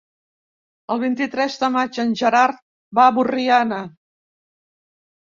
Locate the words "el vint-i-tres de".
0.93-1.69